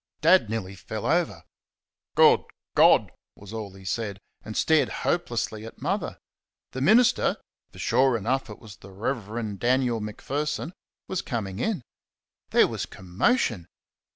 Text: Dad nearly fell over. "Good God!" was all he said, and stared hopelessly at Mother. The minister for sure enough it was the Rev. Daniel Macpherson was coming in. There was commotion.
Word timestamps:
Dad 0.21 0.49
nearly 0.49 0.73
fell 0.73 1.05
over. 1.05 1.43
"Good 2.15 2.39
God!" 2.73 3.11
was 3.35 3.53
all 3.53 3.71
he 3.75 3.85
said, 3.85 4.17
and 4.43 4.57
stared 4.57 4.89
hopelessly 5.05 5.63
at 5.63 5.79
Mother. 5.79 6.17
The 6.71 6.81
minister 6.81 7.37
for 7.71 7.77
sure 7.77 8.17
enough 8.17 8.49
it 8.49 8.57
was 8.57 8.77
the 8.77 8.89
Rev. 8.91 9.59
Daniel 9.59 9.99
Macpherson 10.01 10.73
was 11.07 11.21
coming 11.21 11.59
in. 11.59 11.83
There 12.49 12.67
was 12.67 12.87
commotion. 12.87 13.67